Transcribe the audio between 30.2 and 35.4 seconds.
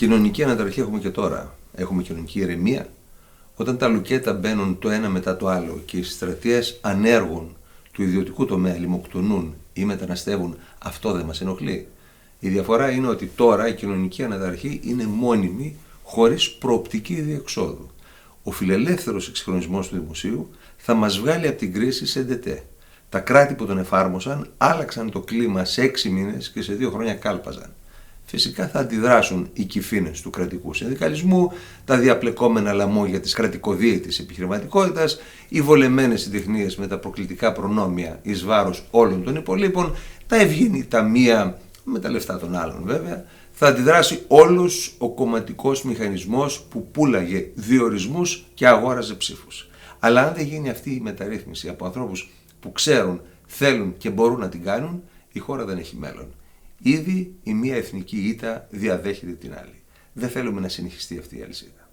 του κρατικού συνδικαλισμού, τα διαπλεκόμενα λαμόγια τη κρατικοδίαιτη επιχειρηματικότητας,